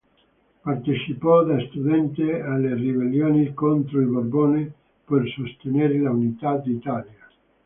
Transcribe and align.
Partecipò, 0.63 1.43
da 1.43 1.59
studente, 1.67 2.41
alle 2.41 2.73
ribellioni 2.73 3.53
contro 3.53 4.01
i 4.01 4.05
Borbone 4.05 4.73
per 5.05 5.27
sostenere 5.37 5.99
l'Unità 5.99 6.55
d'Italia. 6.57 7.29